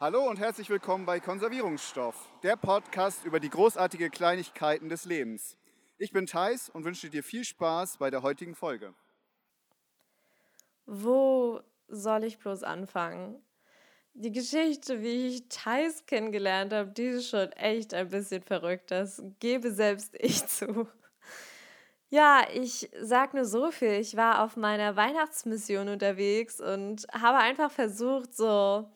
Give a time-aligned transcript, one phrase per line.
[0.00, 2.14] Hallo und herzlich willkommen bei Konservierungsstoff,
[2.44, 5.56] der Podcast über die großartigen Kleinigkeiten des Lebens.
[5.98, 8.94] Ich bin Thais und wünsche dir viel Spaß bei der heutigen Folge.
[10.86, 13.42] Wo soll ich bloß anfangen?
[14.14, 18.92] Die Geschichte, wie ich Thais kennengelernt habe, die ist schon echt ein bisschen verrückt.
[18.92, 20.86] Das gebe selbst ich zu.
[22.08, 23.94] Ja, ich sag nur so viel.
[23.94, 28.88] Ich war auf meiner Weihnachtsmission unterwegs und habe einfach versucht, so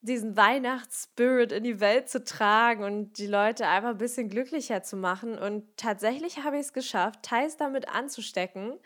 [0.00, 4.96] diesen Weihnachtsspirit in die Welt zu tragen und die Leute einfach ein bisschen glücklicher zu
[4.96, 5.38] machen.
[5.38, 8.78] Und tatsächlich habe ich es geschafft, Thais damit anzustecken,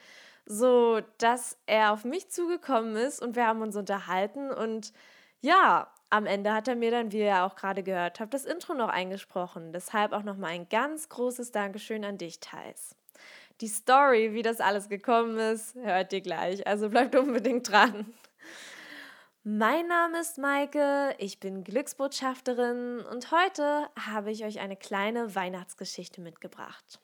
[0.46, 4.50] so dass er auf mich zugekommen ist und wir haben uns unterhalten.
[4.50, 4.92] Und
[5.40, 8.74] ja, am Ende hat er mir dann, wie ihr auch gerade gehört habt, das Intro
[8.74, 9.72] noch eingesprochen.
[9.72, 12.96] Deshalb auch nochmal ein ganz großes Dankeschön an dich, Thais.
[13.60, 16.66] Die Story, wie das alles gekommen ist, hört ihr gleich.
[16.66, 18.12] Also bleibt unbedingt dran.
[19.44, 26.20] Mein Name ist Maike, ich bin Glücksbotschafterin und heute habe ich euch eine kleine Weihnachtsgeschichte
[26.20, 27.00] mitgebracht.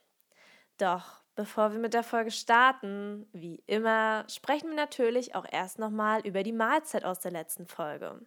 [0.76, 6.24] Doch bevor wir mit der Folge starten, wie immer, sprechen wir natürlich auch erst nochmal
[6.24, 8.24] über die Mahlzeit aus der letzten Folge.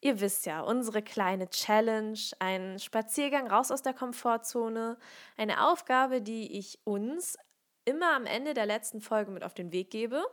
[0.00, 4.98] Ihr wisst ja, unsere kleine Challenge, ein Spaziergang raus aus der Komfortzone,
[5.36, 7.38] eine Aufgabe, die ich uns
[7.84, 10.24] immer am Ende der letzten Folge mit auf den Weg gebe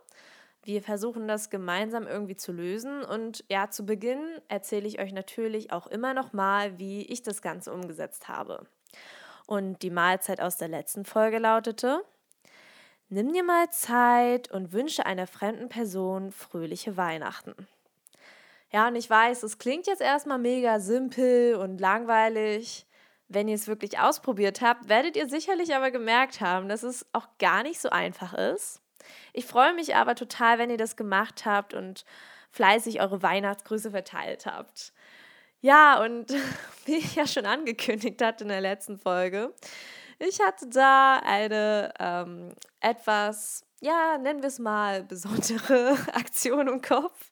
[0.64, 3.03] wir versuchen das gemeinsam irgendwie zu lösen.
[3.03, 7.42] Und ja, zu Beginn erzähle ich euch natürlich auch immer noch mal, wie ich das
[7.42, 8.66] Ganze umgesetzt habe.
[9.45, 12.03] Und die Mahlzeit aus der letzten Folge lautete:
[13.09, 17.53] Nimm dir mal Zeit und wünsche einer fremden Person fröhliche Weihnachten.
[18.72, 22.88] Ja, und ich weiß, es klingt jetzt erstmal mega simpel und langweilig.
[23.28, 27.28] Wenn ihr es wirklich ausprobiert habt, werdet ihr sicherlich aber gemerkt haben, dass es auch
[27.38, 28.82] gar nicht so einfach ist
[29.33, 32.05] ich freue mich aber total, wenn ihr das gemacht habt und
[32.51, 34.93] fleißig eure Weihnachtsgrüße verteilt habt.
[35.61, 36.31] Ja, und
[36.85, 39.53] wie ich ja schon angekündigt hatte in der letzten Folge,
[40.19, 47.29] ich hatte da eine ähm, etwas, ja, nennen wir es mal, besondere Aktion im Kopf.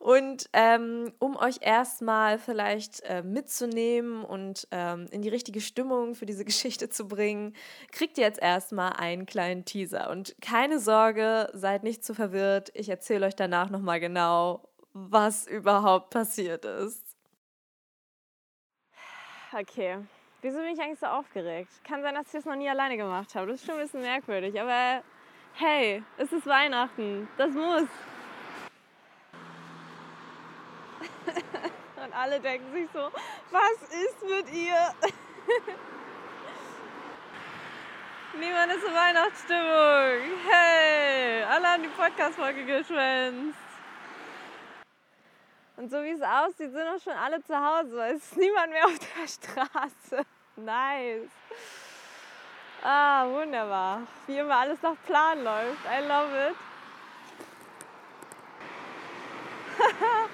[0.00, 6.26] Und ähm, um euch erstmal vielleicht äh, mitzunehmen und ähm, in die richtige Stimmung für
[6.26, 7.54] diese Geschichte zu bringen,
[7.92, 10.10] kriegt ihr jetzt erstmal einen kleinen Teaser.
[10.10, 12.70] Und keine Sorge, seid nicht zu verwirrt.
[12.74, 17.04] Ich erzähle euch danach nochmal genau, was überhaupt passiert ist.
[19.52, 19.98] Okay.
[20.42, 21.70] Wieso bin ich eigentlich so aufgeregt?
[21.84, 23.46] Kann sein, dass ich das noch nie alleine gemacht habe.
[23.46, 24.60] Das ist schon ein bisschen merkwürdig.
[24.60, 25.02] Aber
[25.54, 27.28] hey, es ist Weihnachten.
[27.36, 27.82] Das muss.
[32.04, 33.10] Und alle denken sich so,
[33.50, 34.94] was ist mit ihr?
[38.38, 40.38] Niemand ist in Weihnachtsstimmung.
[40.50, 43.58] Hey, alle haben die Podcast-Folge geschwänzt.
[45.76, 48.72] Und so wie es aussieht, sind auch schon alle zu Hause, weil es ist niemand
[48.72, 50.26] mehr auf der Straße.
[50.56, 51.30] Nice.
[52.86, 54.02] Ah, wunderbar.
[54.26, 55.84] Wie immer alles nach Plan läuft.
[55.86, 56.56] I love it.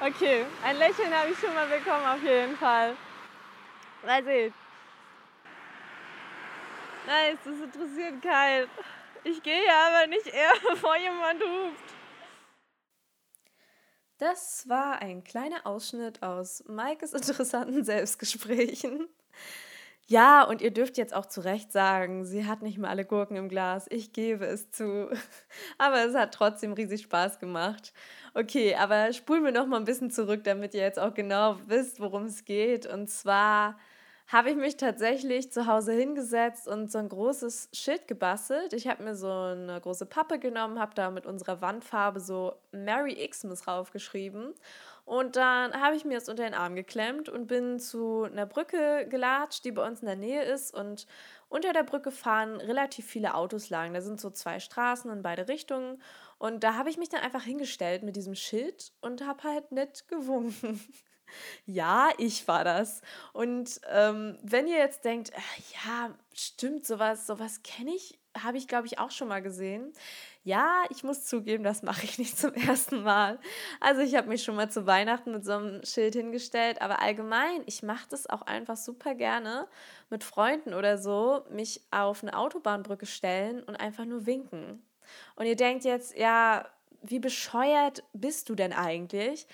[0.00, 2.96] Okay, ein Lächeln habe ich schon mal bekommen auf jeden Fall.
[4.04, 4.52] Mal sehen.
[7.06, 8.68] Nice, das interessiert keinen.
[9.22, 11.94] Ich gehe aber nicht eher, bevor jemand ruft.
[14.18, 19.08] Das war ein kleiner Ausschnitt aus Maikes interessanten Selbstgesprächen.
[20.06, 23.36] Ja, und ihr dürft jetzt auch zu Recht sagen, sie hat nicht mal alle Gurken
[23.36, 23.86] im Glas.
[23.88, 25.08] Ich gebe es zu.
[25.78, 27.92] Aber es hat trotzdem riesig Spaß gemacht.
[28.34, 32.00] Okay, aber spulen wir noch mal ein bisschen zurück, damit ihr jetzt auch genau wisst,
[32.00, 32.84] worum es geht.
[32.84, 33.78] Und zwar
[34.26, 38.72] habe ich mich tatsächlich zu Hause hingesetzt und so ein großes Schild gebastelt.
[38.72, 43.14] Ich habe mir so eine große Pappe genommen, habe da mit unserer Wandfarbe so Merry
[43.28, 44.54] Xmas draufgeschrieben.
[45.04, 49.06] Und dann habe ich mir das unter den Arm geklemmt und bin zu einer Brücke
[49.08, 50.72] gelatscht, die bei uns in der Nähe ist.
[50.72, 51.06] Und
[51.48, 53.92] unter der Brücke fahren relativ viele Autos lang.
[53.92, 56.00] Da sind so zwei Straßen in beide Richtungen.
[56.38, 60.08] Und da habe ich mich dann einfach hingestellt mit diesem Schild und habe halt nett
[60.08, 60.80] gewunken.
[61.66, 63.02] ja, ich war das.
[63.34, 68.68] Und ähm, wenn ihr jetzt denkt, äh, ja, stimmt, sowas, sowas kenne ich, habe ich,
[68.68, 69.92] glaube ich, auch schon mal gesehen.
[70.42, 73.38] Ja, ich muss zugeben, das mache ich nicht zum ersten Mal.
[73.80, 77.62] Also ich habe mich schon mal zu Weihnachten mit so einem Schild hingestellt, aber allgemein,
[77.66, 79.66] ich mache das auch einfach super gerne
[80.10, 84.82] mit Freunden oder so, mich auf eine Autobahnbrücke stellen und einfach nur winken.
[85.36, 86.66] Und ihr denkt jetzt, ja,
[87.02, 89.46] wie bescheuert bist du denn eigentlich?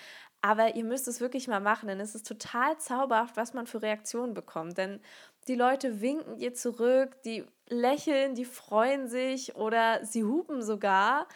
[0.42, 3.82] Aber ihr müsst es wirklich mal machen, denn es ist total zauberhaft, was man für
[3.82, 4.78] Reaktionen bekommt.
[4.78, 5.00] Denn
[5.48, 11.28] die Leute winken ihr zurück, die lächeln, die freuen sich oder sie hupen sogar.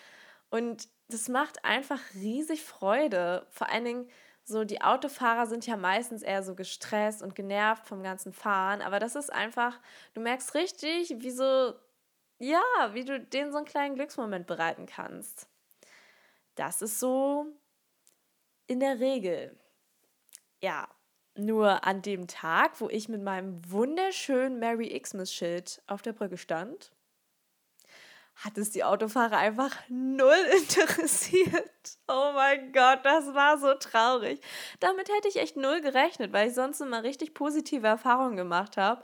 [0.50, 3.46] Und das macht einfach riesig Freude.
[3.50, 4.08] Vor allen Dingen,
[4.46, 8.98] So, die Autofahrer sind ja meistens eher so gestresst und genervt vom ganzen Fahren, aber
[8.98, 9.80] das ist einfach,
[10.12, 11.72] du merkst richtig, wie so,
[12.38, 12.60] ja,
[12.92, 15.48] wie du denen so einen kleinen Glücksmoment bereiten kannst.
[16.56, 17.46] Das ist so
[18.66, 19.58] in der Regel.
[20.60, 20.88] Ja,
[21.36, 26.92] nur an dem Tag, wo ich mit meinem wunderschönen Mary Xmas-Schild auf der Brücke stand,
[28.36, 31.98] hat es die Autofahrer einfach null interessiert.
[32.08, 34.40] Oh mein Gott, das war so traurig.
[34.80, 39.02] Damit hätte ich echt null gerechnet, weil ich sonst immer richtig positive Erfahrungen gemacht habe.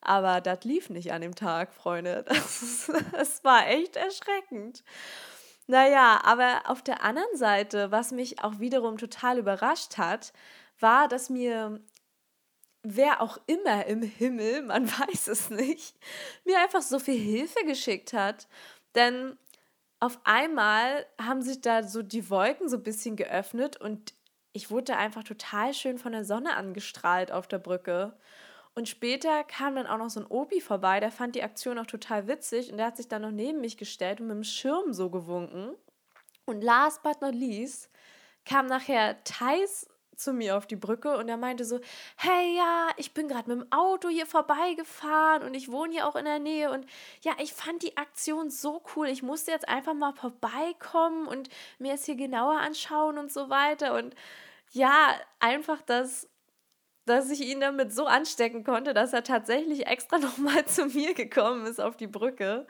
[0.00, 2.24] Aber das lief nicht an dem Tag, Freunde.
[2.28, 4.82] Das, das war echt erschreckend.
[5.72, 10.34] Naja, aber auf der anderen Seite, was mich auch wiederum total überrascht hat,
[10.78, 11.80] war, dass mir
[12.82, 15.96] wer auch immer im Himmel, man weiß es nicht,
[16.44, 18.48] mir einfach so viel Hilfe geschickt hat.
[18.94, 19.38] Denn
[19.98, 24.12] auf einmal haben sich da so die Wolken so ein bisschen geöffnet und
[24.52, 28.14] ich wurde einfach total schön von der Sonne angestrahlt auf der Brücke.
[28.74, 31.86] Und später kam dann auch noch so ein Opi vorbei, der fand die Aktion auch
[31.86, 34.94] total witzig und der hat sich dann noch neben mich gestellt und mit dem Schirm
[34.94, 35.74] so gewunken.
[36.46, 37.90] Und last but not least
[38.44, 39.86] kam nachher Thais
[40.16, 41.80] zu mir auf die Brücke und er meinte so,
[42.16, 46.16] hey ja, ich bin gerade mit dem Auto hier vorbeigefahren und ich wohne hier auch
[46.16, 46.86] in der Nähe und
[47.22, 49.08] ja, ich fand die Aktion so cool.
[49.08, 51.48] Ich musste jetzt einfach mal vorbeikommen und
[51.78, 54.14] mir es hier genauer anschauen und so weiter und
[54.70, 56.28] ja, einfach das
[57.04, 61.66] dass ich ihn damit so anstecken konnte, dass er tatsächlich extra nochmal zu mir gekommen
[61.66, 62.66] ist auf die Brücke.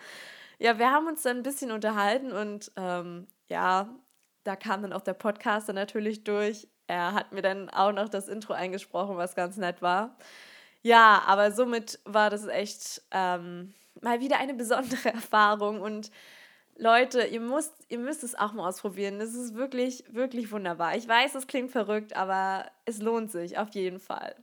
[0.59, 3.89] Ja, wir haben uns dann ein bisschen unterhalten und ähm, ja,
[4.45, 6.69] da kam dann auch der Podcaster natürlich durch.
[6.87, 10.17] Er hat mir dann auch noch das Intro eingesprochen, was ganz nett war.
[10.83, 16.11] Ja, aber somit war das echt ähm, mal wieder eine besondere Erfahrung und
[16.83, 19.21] Leute, ihr müsst, ihr müsst es auch mal ausprobieren.
[19.21, 20.97] Es ist wirklich, wirklich wunderbar.
[20.97, 24.35] Ich weiß, es klingt verrückt, aber es lohnt sich auf jeden Fall.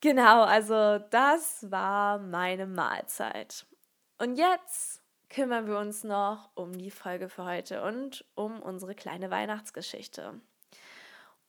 [0.00, 3.66] Genau, also das war meine Mahlzeit.
[4.18, 9.32] Und jetzt kümmern wir uns noch um die Folge für heute und um unsere kleine
[9.32, 10.40] Weihnachtsgeschichte.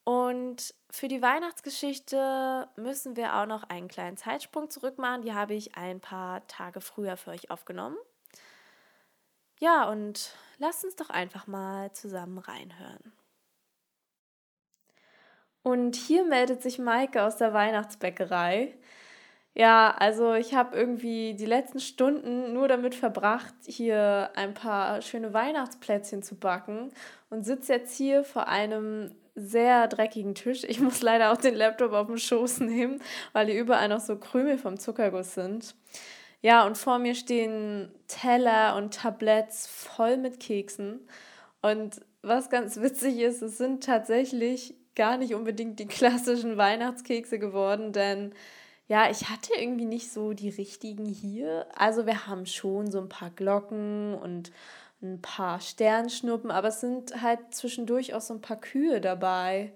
[0.04, 5.22] Und für die Weihnachtsgeschichte müssen wir auch noch einen kleinen Zeitsprung zurück machen.
[5.22, 7.98] Die habe ich ein paar Tage früher für euch aufgenommen.
[9.62, 13.14] Ja, und lasst uns doch einfach mal zusammen reinhören.
[15.62, 18.76] Und hier meldet sich Maike aus der Weihnachtsbäckerei.
[19.54, 25.32] Ja, also ich habe irgendwie die letzten Stunden nur damit verbracht, hier ein paar schöne
[25.32, 26.92] Weihnachtsplätzchen zu backen
[27.30, 30.64] und sitze jetzt hier vor einem sehr dreckigen Tisch.
[30.64, 33.00] Ich muss leider auch den Laptop auf den Schoß nehmen,
[33.34, 35.76] weil hier überall noch so Krümel vom Zuckerguss sind.
[36.42, 41.08] Ja, und vor mir stehen Teller und Tabletts voll mit Keksen.
[41.62, 47.94] Und was ganz witzig ist, es sind tatsächlich gar nicht unbedingt die klassischen Weihnachtskekse geworden,
[47.94, 48.34] denn
[48.88, 51.66] ja, ich hatte irgendwie nicht so die richtigen hier.
[51.76, 54.52] Also wir haben schon so ein paar Glocken und
[55.02, 59.72] ein paar Sternschnuppen, aber es sind halt zwischendurch auch so ein paar Kühe dabei.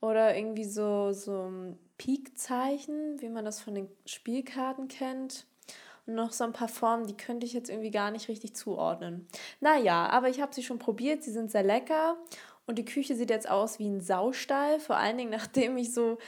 [0.00, 5.46] Oder irgendwie so, so ein Peakzeichen, wie man das von den Spielkarten kennt.
[6.06, 9.26] Noch so ein paar Formen, die könnte ich jetzt irgendwie gar nicht richtig zuordnen.
[9.60, 12.16] Naja, aber ich habe sie schon probiert, sie sind sehr lecker.
[12.66, 16.18] Und die Küche sieht jetzt aus wie ein Saustall, vor allen Dingen nachdem ich so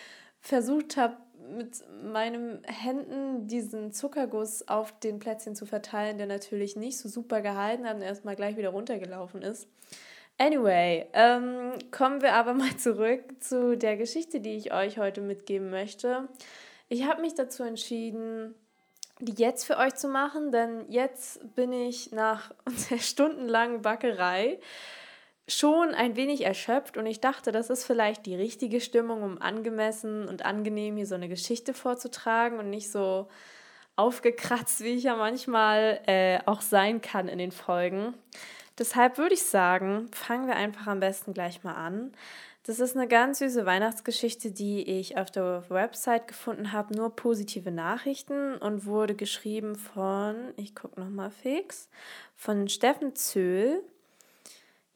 [0.40, 1.17] versucht habe,
[1.49, 7.40] mit meinen Händen diesen Zuckerguss auf den Plätzchen zu verteilen, der natürlich nicht so super
[7.40, 9.68] gehalten hat und erstmal gleich wieder runtergelaufen ist.
[10.38, 15.71] Anyway, ähm, kommen wir aber mal zurück zu der Geschichte, die ich euch heute mitgeben
[15.71, 16.28] möchte.
[16.88, 18.54] Ich habe mich dazu entschieden,
[19.18, 24.58] die jetzt für euch zu machen, denn jetzt bin ich nach unserer stundenlangen Backerei
[25.49, 30.28] schon ein wenig erschöpft und ich dachte, das ist vielleicht die richtige Stimmung, um angemessen
[30.28, 33.28] und angenehm hier so eine Geschichte vorzutragen und nicht so
[33.94, 38.14] aufgekratzt, wie ich ja manchmal äh, auch sein kann in den Folgen.
[38.78, 42.12] Deshalb würde ich sagen, fangen wir einfach am besten gleich mal an.
[42.66, 47.70] Das ist eine ganz süße Weihnachtsgeschichte, die ich auf der Website gefunden habe, nur positive
[47.70, 51.88] Nachrichten und wurde geschrieben von, ich gucke nochmal fix,
[52.35, 53.85] von Steffen Zöhl.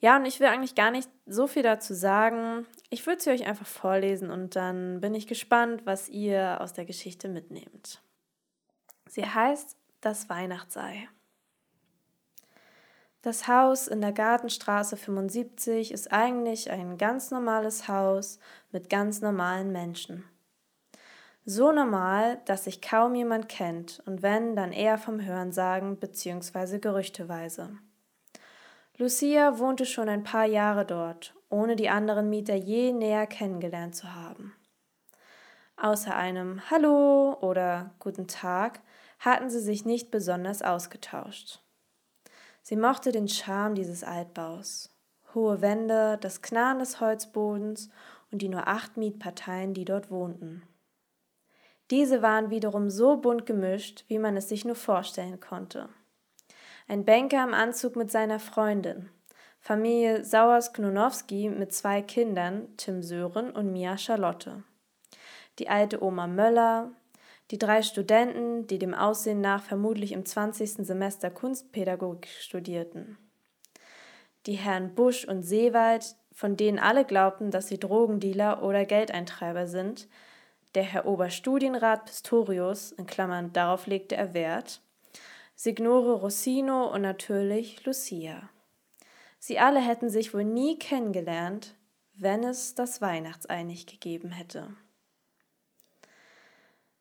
[0.00, 2.66] Ja, und ich will eigentlich gar nicht so viel dazu sagen.
[2.88, 6.86] Ich würde sie euch einfach vorlesen und dann bin ich gespannt, was ihr aus der
[6.86, 8.02] Geschichte mitnehmt.
[9.06, 11.08] Sie heißt Das Weihnachtsei.
[13.22, 18.38] Das Haus in der Gartenstraße 75 ist eigentlich ein ganz normales Haus
[18.72, 20.24] mit ganz normalen Menschen.
[21.44, 26.78] So normal, dass sich kaum jemand kennt und wenn, dann eher vom Hörensagen bzw.
[26.78, 27.76] gerüchteweise.
[28.96, 34.14] Lucia wohnte schon ein paar Jahre dort, ohne die anderen Mieter je näher kennengelernt zu
[34.14, 34.54] haben.
[35.76, 38.80] Außer einem Hallo oder Guten Tag
[39.18, 41.60] hatten sie sich nicht besonders ausgetauscht.
[42.70, 44.90] Sie mochte den Charme dieses Altbaus.
[45.34, 47.90] Hohe Wände, das Knarren des Holzbodens
[48.30, 50.62] und die nur acht Mietparteien, die dort wohnten.
[51.90, 55.88] Diese waren wiederum so bunt gemischt, wie man es sich nur vorstellen konnte.
[56.86, 59.10] Ein Banker im Anzug mit seiner Freundin,
[59.58, 64.62] Familie Sauers-Knonowski mit zwei Kindern, Tim Sören und Mia Charlotte.
[65.58, 66.92] Die alte Oma Möller,
[67.50, 70.86] die drei Studenten, die dem Aussehen nach vermutlich im 20.
[70.86, 73.18] Semester Kunstpädagogik studierten.
[74.46, 80.08] Die Herren Busch und Seewald, von denen alle glaubten, dass sie Drogendealer oder Geldeintreiber sind,
[80.74, 84.80] der Herr Oberstudienrat Pistorius, in Klammern darauf legte er Wert,
[85.56, 88.48] Signore Rossino und natürlich Lucia.
[89.40, 91.74] Sie alle hätten sich wohl nie kennengelernt,
[92.14, 94.68] wenn es das Weihnachtsei nicht gegeben hätte.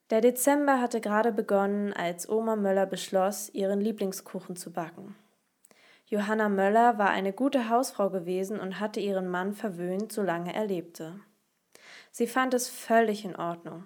[0.09, 5.15] Der Dezember hatte gerade begonnen, als Oma Möller beschloss, ihren Lieblingskuchen zu backen.
[6.07, 11.19] Johanna Möller war eine gute Hausfrau gewesen und hatte ihren Mann verwöhnt, solange er lebte.
[12.11, 13.85] Sie fand es völlig in Ordnung.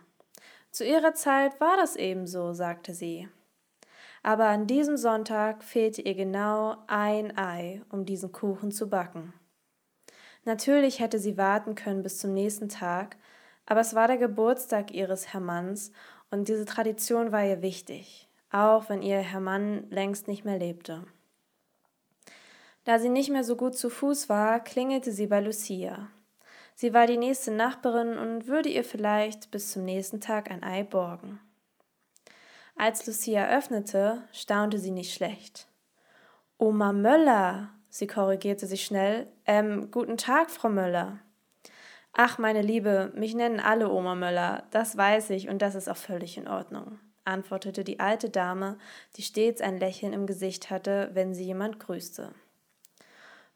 [0.71, 3.27] Zu ihrer Zeit war das ebenso, sagte sie.
[4.23, 9.33] Aber an diesem Sonntag fehlte ihr genau ein Ei, um diesen Kuchen zu backen.
[10.45, 13.17] Natürlich hätte sie warten können bis zum nächsten Tag,
[13.65, 15.91] aber es war der Geburtstag ihres Hermanns
[16.33, 21.05] und diese Tradition war ihr wichtig, auch wenn ihr Hermann längst nicht mehr lebte.
[22.85, 26.09] Da sie nicht mehr so gut zu Fuß war, klingelte sie bei Lucia.
[26.73, 30.83] Sie war die nächste Nachbarin und würde ihr vielleicht bis zum nächsten Tag ein Ei
[30.83, 31.39] borgen.
[32.75, 35.67] Als Lucia öffnete, staunte sie nicht schlecht.
[36.57, 39.27] Oma Möller, sie korrigierte sich schnell.
[39.45, 41.19] Ähm, guten Tag, Frau Möller.
[42.15, 45.98] Ach, meine Liebe, mich nennen alle Oma Möller, das weiß ich und das ist auch
[45.98, 48.77] völlig in Ordnung, antwortete die alte Dame,
[49.17, 52.32] die stets ein Lächeln im Gesicht hatte, wenn sie jemand grüßte.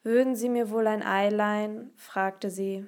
[0.02, 1.92] Würden Sie mir wohl ein Ei leihen?
[1.98, 2.88] fragte sie.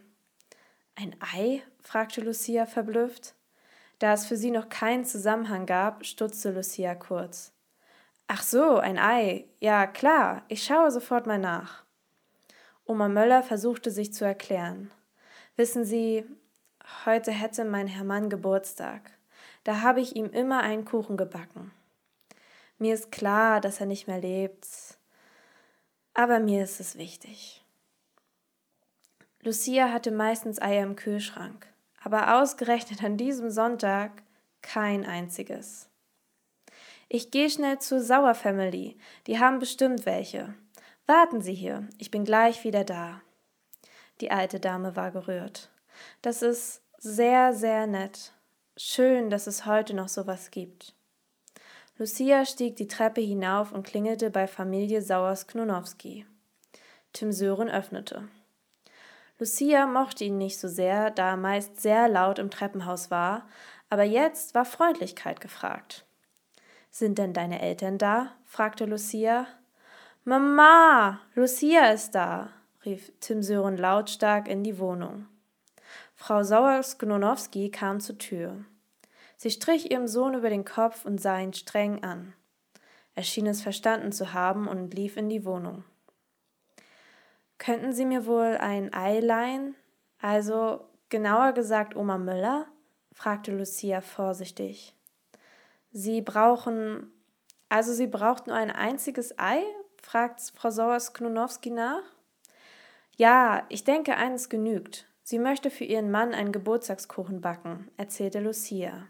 [0.95, 1.61] Ein Ei?
[1.81, 3.35] fragte Lucia verblüfft.
[3.99, 7.51] Da es für sie noch keinen Zusammenhang gab, stutzte Lucia kurz.
[8.27, 9.45] Ach so, ein Ei.
[9.59, 11.83] Ja, klar, ich schaue sofort mal nach.
[12.85, 14.89] Oma Möller versuchte sich zu erklären.
[15.59, 16.23] Wissen Sie,
[17.05, 19.11] heute hätte mein Herr Mann Geburtstag.
[19.65, 21.73] Da habe ich ihm immer einen Kuchen gebacken.
[22.77, 24.65] Mir ist klar, dass er nicht mehr lebt,
[26.13, 27.61] aber mir ist es wichtig.
[29.41, 31.67] Lucia hatte meistens Eier im Kühlschrank,
[32.01, 34.23] aber ausgerechnet an diesem Sonntag
[34.61, 35.89] kein einziges.
[37.09, 38.97] Ich gehe schnell zur Sauer Family,
[39.27, 40.53] die haben bestimmt welche.
[41.05, 43.19] Warten Sie hier, ich bin gleich wieder da.
[44.21, 45.69] Die alte Dame war gerührt.
[46.21, 48.33] Das ist sehr, sehr nett.
[48.77, 50.93] Schön, dass es heute noch sowas gibt.
[51.97, 56.25] Lucia stieg die Treppe hinauf und klingelte bei Familie Sauers-Knonowski.
[57.11, 58.27] Tim Sören öffnete.
[59.37, 63.47] Lucia mochte ihn nicht so sehr, da er meist sehr laut im Treppenhaus war,
[63.89, 66.05] aber jetzt war Freundlichkeit gefragt.
[66.91, 68.33] Sind denn deine Eltern da?
[68.45, 69.47] fragte Lucia.
[70.23, 72.49] Mama, Lucia ist da,
[72.85, 75.27] rief Tim Sören lautstark in die Wohnung.
[76.15, 78.65] Frau Sauers-Gnonowski kam zur Tür.
[79.37, 82.33] Sie strich ihrem Sohn über den Kopf und sah ihn streng an.
[83.15, 85.83] Er schien es verstanden zu haben und lief in die Wohnung.
[87.57, 89.75] Könnten Sie mir wohl ein Ei leihen?
[90.21, 92.67] Also, genauer gesagt, Oma Müller?
[93.11, 94.95] fragte Lucia vorsichtig.
[95.91, 97.11] Sie brauchen.
[97.67, 99.63] Also, Sie braucht nur ein einziges Ei?
[100.01, 102.03] fragt Frau Sauers-Knonowski nach.
[103.19, 105.05] Ja, ich denke, eines genügt.
[105.23, 109.09] Sie möchte für ihren Mann einen Geburtstagskuchen backen, erzählte Lucia.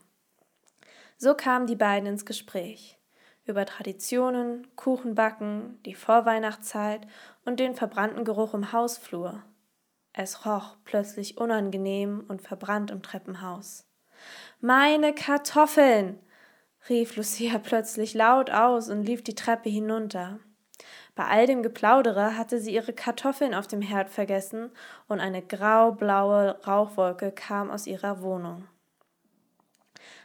[1.18, 2.98] So kamen die beiden ins Gespräch
[3.46, 7.06] über Traditionen, Kuchenbacken, die Vorweihnachtszeit
[7.46, 9.44] und den verbrannten Geruch im Hausflur.
[10.12, 13.86] Es roch plötzlich unangenehm und verbrannt im Treppenhaus.
[14.60, 16.18] Meine Kartoffeln!
[16.90, 20.40] rief Lucia plötzlich laut aus und lief die Treppe hinunter.
[21.20, 24.72] Bei all dem Geplaudere hatte sie ihre Kartoffeln auf dem Herd vergessen
[25.10, 28.64] und eine graublaue Rauchwolke kam aus ihrer Wohnung.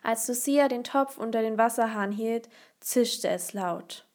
[0.04, 2.48] Als Lucia den Topf unter den Wasserhahn hielt,
[2.78, 4.06] zischte es laut.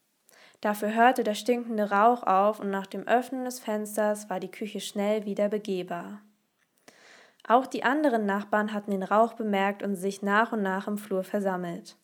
[0.62, 4.79] Dafür hörte der stinkende Rauch auf und nach dem Öffnen des Fensters war die Küche
[4.79, 6.21] schnell wieder begehbar.
[7.45, 11.25] Auch die anderen Nachbarn hatten den Rauch bemerkt und sich nach und nach im Flur
[11.25, 11.98] versammelt.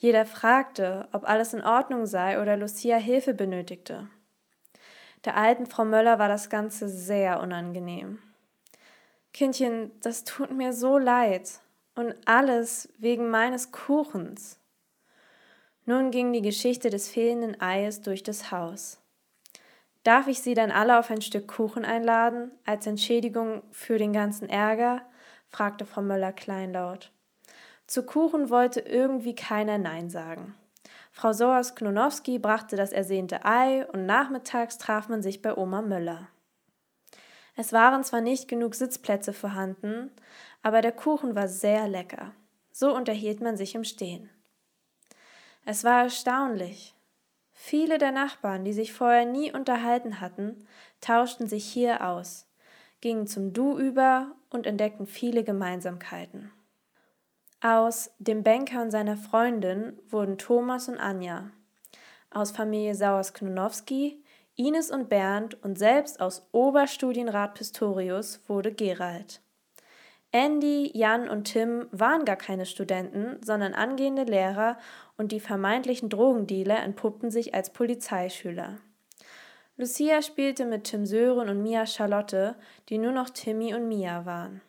[0.00, 4.08] Jeder fragte, ob alles in Ordnung sei oder Lucia Hilfe benötigte.
[5.26, 8.18] Der alten Frau Möller war das Ganze sehr unangenehm.
[9.34, 11.60] Kindchen, das tut mir so leid.
[11.94, 14.58] Und alles wegen meines Kuchens.
[15.84, 19.02] Nun ging die Geschichte des fehlenden Eies durch das Haus.
[20.02, 24.48] Darf ich Sie dann alle auf ein Stück Kuchen einladen, als Entschädigung für den ganzen
[24.48, 25.02] Ärger?
[25.48, 27.12] fragte Frau Möller kleinlaut.
[27.90, 30.54] Zu Kuchen wollte irgendwie keiner Nein sagen.
[31.10, 36.28] Frau Soas Knonowski brachte das ersehnte Ei und nachmittags traf man sich bei Oma Möller.
[37.56, 40.12] Es waren zwar nicht genug Sitzplätze vorhanden,
[40.62, 42.32] aber der Kuchen war sehr lecker.
[42.70, 44.30] So unterhielt man sich im Stehen.
[45.64, 46.94] Es war erstaunlich.
[47.50, 50.64] Viele der Nachbarn, die sich vorher nie unterhalten hatten,
[51.00, 52.46] tauschten sich hier aus,
[53.00, 56.52] gingen zum Du über und entdeckten viele Gemeinsamkeiten.
[57.62, 61.50] Aus dem Banker und seiner Freundin wurden Thomas und Anja.
[62.30, 64.24] Aus Familie Sauers-Knonowski
[64.56, 69.42] Ines und Bernd und selbst aus Oberstudienrat Pistorius wurde Gerald.
[70.32, 74.78] Andy, Jan und Tim waren gar keine Studenten, sondern angehende Lehrer
[75.18, 78.78] und die vermeintlichen Drogendealer entpuppten sich als Polizeischüler.
[79.76, 82.56] Lucia spielte mit Tim Sören und Mia Charlotte,
[82.88, 84.62] die nur noch Timmy und Mia waren.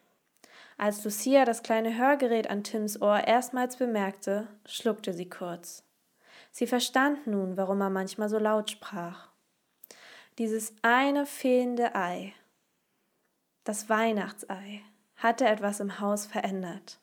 [0.82, 5.84] Als Lucia das kleine Hörgerät an Tims Ohr erstmals bemerkte, schluckte sie kurz.
[6.50, 9.30] Sie verstand nun, warum er manchmal so laut sprach.
[10.40, 12.34] Dieses eine fehlende Ei,
[13.64, 14.82] das Weihnachtsei,
[15.18, 17.00] hatte etwas im Haus verändert.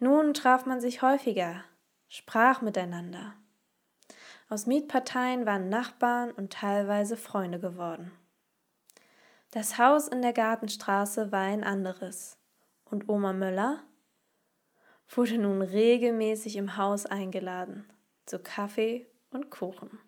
[0.00, 1.62] Nun traf man sich häufiger,
[2.08, 3.34] sprach miteinander.
[4.48, 8.10] Aus Mietparteien waren Nachbarn und teilweise Freunde geworden.
[9.52, 12.41] Das Haus in der Gartenstraße war ein anderes,
[12.92, 13.82] und Oma Möller
[15.08, 17.90] wurde nun regelmäßig im Haus eingeladen
[18.26, 19.98] zu Kaffee und Kuchen.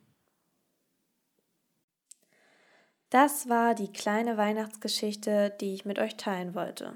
[3.10, 6.94] Das war die kleine Weihnachtsgeschichte, die ich mit euch teilen wollte.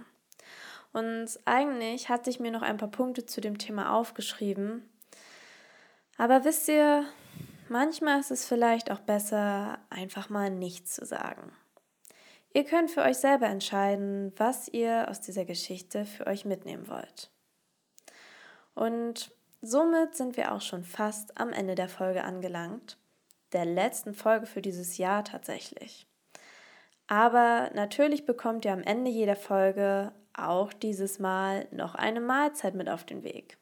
[0.92, 4.88] Und eigentlich hatte ich mir noch ein paar Punkte zu dem Thema aufgeschrieben.
[6.16, 7.04] Aber wisst ihr,
[7.68, 11.52] manchmal ist es vielleicht auch besser, einfach mal nichts zu sagen.
[12.58, 17.30] Ihr könnt für euch selber entscheiden, was ihr aus dieser Geschichte für euch mitnehmen wollt.
[18.74, 19.30] Und
[19.62, 22.98] somit sind wir auch schon fast am Ende der Folge angelangt,
[23.52, 26.08] der letzten Folge für dieses Jahr tatsächlich.
[27.06, 32.88] Aber natürlich bekommt ihr am Ende jeder Folge auch dieses Mal noch eine Mahlzeit mit
[32.88, 33.56] auf den Weg.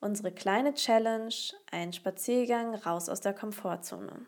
[0.00, 1.34] Unsere kleine Challenge,
[1.70, 4.24] ein Spaziergang raus aus der Komfortzone.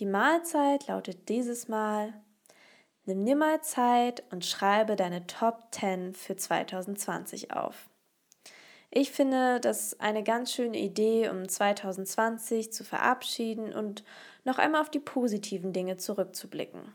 [0.00, 2.14] Die Mahlzeit lautet dieses Mal,
[3.04, 7.88] nimm dir mal Zeit und schreibe deine Top 10 für 2020 auf.
[8.90, 14.04] Ich finde das eine ganz schöne Idee, um 2020 zu verabschieden und
[14.44, 16.94] noch einmal auf die positiven Dinge zurückzublicken.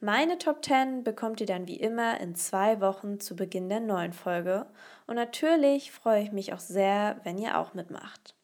[0.00, 4.12] Meine Top 10 bekommt ihr dann wie immer in zwei Wochen zu Beginn der neuen
[4.12, 4.66] Folge
[5.06, 8.34] und natürlich freue ich mich auch sehr, wenn ihr auch mitmacht.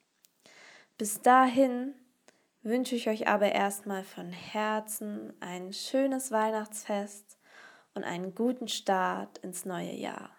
[0.99, 1.95] Bis dahin
[2.63, 7.39] wünsche ich euch aber erstmal von Herzen ein schönes Weihnachtsfest
[7.95, 10.31] und einen guten Start ins neue Jahr.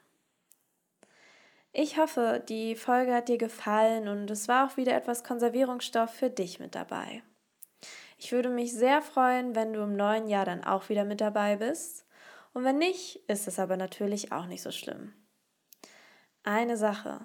[1.74, 6.30] Ich hoffe, die Folge hat dir gefallen und es war auch wieder etwas Konservierungsstoff für
[6.30, 7.24] dich mit dabei.
[8.18, 11.56] Ich würde mich sehr freuen, wenn du im neuen Jahr dann auch wieder mit dabei
[11.56, 12.06] bist.
[12.54, 15.14] Und wenn nicht, ist es aber natürlich auch nicht so schlimm.
[16.44, 17.22] Eine Sache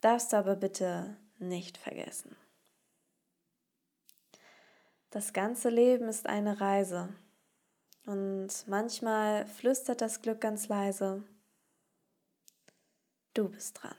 [0.00, 2.36] darfst du aber bitte nicht vergessen.
[5.10, 7.08] Das ganze Leben ist eine Reise.
[8.06, 11.24] Und manchmal flüstert das Glück ganz leise.
[13.34, 13.96] Du bist dran.